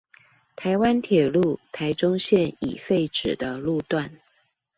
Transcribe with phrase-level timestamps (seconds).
[0.55, 4.19] 臺灣鐵路臺中線已廢止的路段